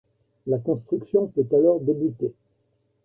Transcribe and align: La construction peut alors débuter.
La 0.47 0.57
construction 0.57 1.27
peut 1.27 1.45
alors 1.53 1.79
débuter. 1.79 2.33